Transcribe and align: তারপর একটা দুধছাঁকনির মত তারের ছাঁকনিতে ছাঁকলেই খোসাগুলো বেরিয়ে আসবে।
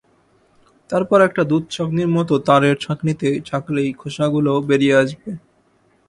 তারপর 0.89 1.19
একটা 1.21 1.41
দুধছাঁকনির 1.43 2.09
মত 2.15 2.29
তারের 2.47 2.75
ছাঁকনিতে 2.83 3.27
ছাঁকলেই 3.47 3.89
খোসাগুলো 3.93 4.51
বেরিয়ে 4.69 4.95
আসবে। 5.01 5.29